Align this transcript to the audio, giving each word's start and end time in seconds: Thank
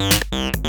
Thank 0.00 0.63